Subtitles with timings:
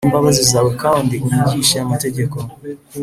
[0.03, 2.37] N imbabazi zawe kandi unyigishe amategeko